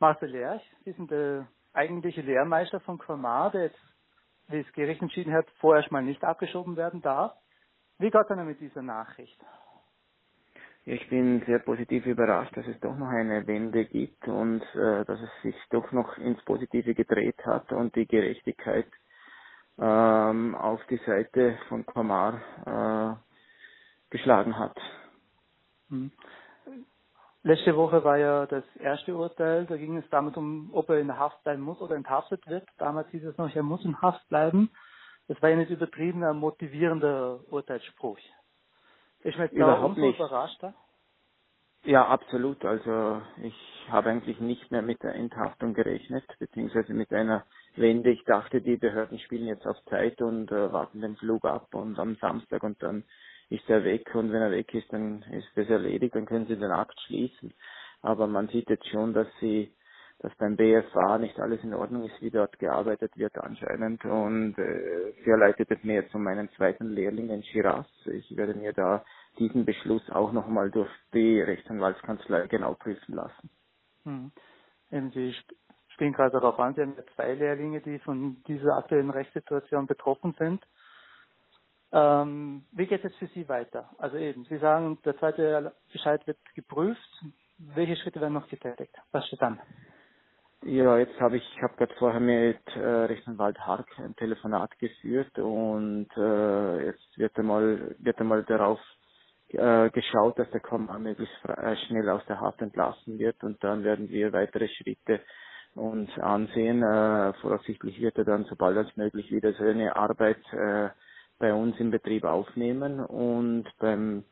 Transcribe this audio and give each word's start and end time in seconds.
Marcel 0.00 0.30
Lerch, 0.30 0.62
Sie 0.84 0.92
sind 0.92 1.10
der 1.10 1.48
eigentliche 1.72 2.20
Lehrmeister 2.22 2.80
von 2.80 2.98
Colmar, 2.98 3.50
der 3.50 3.64
jetzt, 3.64 3.80
wie 4.48 4.62
das 4.62 4.72
Gericht 4.72 5.02
entschieden 5.02 5.32
hat, 5.32 5.46
vorerst 5.60 5.90
mal 5.90 6.02
nicht 6.02 6.22
abgeschoben 6.24 6.76
werden 6.76 7.02
darf. 7.02 7.32
Wie 7.98 8.10
geht 8.10 8.30
es 8.30 8.36
mit 8.36 8.60
dieser 8.60 8.82
Nachricht? 8.82 9.38
Ich 10.84 11.08
bin 11.10 11.42
sehr 11.44 11.58
positiv 11.58 12.06
überrascht, 12.06 12.56
dass 12.56 12.66
es 12.66 12.80
doch 12.80 12.96
noch 12.96 13.08
eine 13.08 13.46
Wende 13.46 13.84
gibt 13.84 14.26
und 14.26 14.62
äh, 14.74 15.04
dass 15.04 15.20
es 15.20 15.42
sich 15.42 15.56
doch 15.70 15.92
noch 15.92 16.16
ins 16.16 16.42
Positive 16.44 16.94
gedreht 16.94 17.44
hat 17.44 17.72
und 17.72 17.94
die 17.94 18.06
Gerechtigkeit 18.06 18.86
ähm, 19.78 20.54
auf 20.54 20.80
die 20.86 21.00
Seite 21.04 21.58
von 21.68 21.84
Kamar 21.84 22.40
äh, 22.64 24.10
geschlagen 24.10 24.58
hat. 24.58 24.78
Letzte 27.44 27.76
Woche 27.76 28.04
war 28.04 28.18
ja 28.18 28.46
das 28.46 28.64
erste 28.76 29.16
Urteil, 29.16 29.66
da 29.66 29.76
ging 29.76 29.96
es 29.96 30.08
damit 30.10 30.36
um, 30.36 30.70
ob 30.74 30.88
er 30.90 30.98
in 30.98 31.16
Haft 31.16 31.42
bleiben 31.44 31.62
muss 31.62 31.80
oder 31.80 31.96
enthaftet 31.96 32.46
wird. 32.48 32.68
Damals 32.78 33.08
hieß 33.10 33.24
es 33.24 33.38
noch, 33.38 33.54
er 33.54 33.62
muss 33.62 33.84
in 33.84 34.00
Haft 34.02 34.28
bleiben. 34.28 34.70
Das 35.28 35.40
war 35.42 35.50
ja 35.50 35.56
nicht 35.56 35.70
übertriebener, 35.70 36.34
motivierender 36.34 37.40
Urteilsspruch. 37.50 38.18
Ist 39.20 39.38
mir 39.38 39.44
jetzt 39.44 39.56
Überhaupt 39.56 39.96
da 39.96 40.00
nicht. 40.00 40.18
überraschter? 40.18 40.74
Ja, 41.84 42.06
absolut. 42.08 42.64
Also 42.64 43.22
ich 43.42 43.54
habe 43.88 44.10
eigentlich 44.10 44.40
nicht 44.40 44.70
mehr 44.70 44.82
mit 44.82 45.02
der 45.02 45.14
Enthaftung 45.14 45.74
gerechnet, 45.74 46.24
beziehungsweise 46.38 46.92
mit 46.92 47.12
einer 47.12 47.44
Wende. 47.76 48.10
Ich 48.10 48.24
dachte, 48.24 48.60
die 48.60 48.76
Behörden 48.76 49.18
spielen 49.20 49.46
jetzt 49.46 49.66
auf 49.66 49.76
Zeit 49.86 50.20
und 50.20 50.50
äh, 50.52 50.72
warten 50.72 51.00
den 51.00 51.16
Flug 51.16 51.44
ab 51.44 51.74
und 51.74 51.98
am 51.98 52.16
Samstag 52.16 52.62
und 52.64 52.82
dann 52.82 53.04
ist 53.50 53.68
er 53.68 53.84
weg 53.84 54.14
und 54.14 54.32
wenn 54.32 54.42
er 54.42 54.50
weg 54.50 54.72
ist, 54.74 54.92
dann 54.92 55.22
ist 55.32 55.48
das 55.54 55.68
erledigt, 55.68 56.14
dann 56.14 56.26
können 56.26 56.46
sie 56.46 56.56
den 56.56 56.70
Akt 56.70 56.98
schließen. 57.06 57.54
Aber 58.02 58.26
man 58.26 58.48
sieht 58.48 58.68
jetzt 58.70 58.88
schon, 58.88 59.14
dass 59.14 59.28
sie 59.40 59.74
dass 60.20 60.34
beim 60.36 60.56
BFA 60.56 61.18
nicht 61.18 61.38
alles 61.38 61.62
in 61.62 61.74
Ordnung 61.74 62.04
ist, 62.04 62.20
wie 62.20 62.30
dort 62.30 62.58
gearbeitet 62.58 63.16
wird 63.16 63.38
anscheinend. 63.38 64.04
Und 64.04 64.58
äh, 64.58 65.12
sie 65.24 65.30
erleitet 65.30 65.70
es 65.70 65.82
mir 65.84 65.94
jetzt 65.94 66.14
um 66.14 66.24
meinen 66.24 66.48
zweiten 66.50 66.88
Lehrling 66.90 67.30
in 67.30 67.42
Shiraz. 67.44 67.86
Ich 68.06 68.36
werde 68.36 68.54
mir 68.54 68.72
da 68.72 69.04
diesen 69.38 69.64
Beschluss 69.64 70.02
auch 70.10 70.32
nochmal 70.32 70.70
durch 70.70 70.90
die 71.14 71.40
Rechtsanwaltskanzlei 71.40 72.48
genau 72.48 72.74
prüfen 72.74 73.14
lassen. 73.14 73.50
Hm. 74.04 74.32
Sie 74.90 75.30
sp 75.38 75.54
spielen 75.94 76.12
gerade 76.12 76.32
darauf 76.32 76.58
an, 76.60 76.74
Sie 76.74 76.82
haben 76.82 76.94
ja 76.96 77.02
zwei 77.16 77.34
Lehrlinge, 77.34 77.80
die 77.80 77.98
von 77.98 78.42
dieser 78.46 78.76
aktuellen 78.76 79.10
Rechtssituation 79.10 79.86
betroffen 79.86 80.34
sind. 80.38 80.64
Ähm, 81.92 82.66
wie 82.72 82.86
geht 82.86 83.04
es 83.04 83.12
jetzt 83.12 83.18
für 83.18 83.28
Sie 83.28 83.48
weiter? 83.48 83.90
Also 83.98 84.16
eben, 84.18 84.44
Sie 84.46 84.58
sagen, 84.58 84.98
der 85.04 85.18
zweite 85.18 85.74
Bescheid 85.92 86.26
wird 86.26 86.38
geprüft. 86.54 87.24
Welche 87.58 87.96
Schritte 87.96 88.20
werden 88.20 88.34
noch 88.34 88.48
getätigt? 88.48 88.94
Was 89.12 89.26
steht 89.28 89.42
an? 89.42 89.60
Ja, 90.64 90.98
jetzt 90.98 91.20
habe 91.20 91.36
ich, 91.36 91.44
ich 91.56 91.62
habe 91.62 91.76
gerade 91.76 91.94
vorher 92.00 92.20
mit 92.20 92.58
äh, 92.76 92.80
Rechtsanwalt 92.80 93.60
Hark 93.60 93.86
ein 94.00 94.16
Telefonat 94.16 94.76
geführt 94.80 95.38
und 95.38 96.08
äh, 96.16 96.86
jetzt 96.86 97.16
wird 97.16 97.38
einmal 97.38 97.94
wird 98.00 98.18
einmal 98.18 98.42
darauf 98.44 98.80
äh, 99.50 99.88
geschaut, 99.90 100.36
dass 100.40 100.50
der 100.50 100.60
Komma 100.60 100.98
möglichst 100.98 101.36
äh, 101.46 101.76
schnell 101.86 102.10
aus 102.10 102.26
der 102.26 102.40
Haft 102.40 102.60
entlassen 102.60 103.20
wird 103.20 103.44
und 103.44 103.62
dann 103.62 103.84
werden 103.84 104.08
wir 104.10 104.32
weitere 104.32 104.68
Schritte 104.68 105.20
uns 105.76 106.10
ansehen. 106.18 106.82
Äh, 106.82 107.34
voraussichtlich 107.34 108.00
wird 108.00 108.18
er 108.18 108.24
dann 108.24 108.44
sobald 108.46 108.78
als 108.78 108.96
möglich 108.96 109.30
wieder 109.30 109.52
seine 109.54 109.94
Arbeit 109.96 110.42
äh, 110.52 110.90
bei 111.38 111.52
uns 111.54 111.78
im 111.80 111.90
Betrieb 111.90 112.24
aufnehmen 112.24 113.00
und 113.00 113.64
beim 113.80 114.24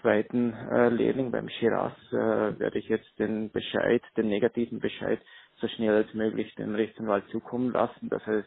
zweiten 0.00 0.52
äh, 0.54 0.88
Lehrling, 0.90 1.30
beim 1.30 1.48
Shiraz, 1.48 1.92
äh, 2.12 2.58
werde 2.58 2.78
ich 2.78 2.88
jetzt 2.88 3.18
den 3.18 3.50
Bescheid, 3.50 4.02
den 4.16 4.28
negativen 4.28 4.80
Bescheid 4.80 5.20
so 5.56 5.68
schnell 5.68 5.94
als 5.96 6.14
möglich 6.14 6.54
dem 6.56 6.74
Rechtsanwalt 6.74 7.28
zukommen 7.30 7.72
lassen, 7.72 8.08
dass 8.08 8.22
er 8.26 8.44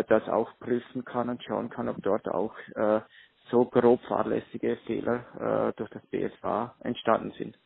äh, 0.00 0.04
das 0.08 0.28
auch 0.28 0.50
prüfen 0.58 1.04
kann 1.04 1.28
und 1.30 1.42
schauen 1.44 1.70
kann, 1.70 1.88
ob 1.88 2.02
dort 2.02 2.28
auch 2.28 2.54
äh, 2.74 3.00
so 3.50 3.64
grob 3.66 4.00
fahrlässige 4.02 4.76
Fehler 4.86 5.70
äh, 5.70 5.78
durch 5.78 5.90
das 5.90 6.06
BSA 6.08 6.74
entstanden 6.80 7.32
sind. 7.38 7.58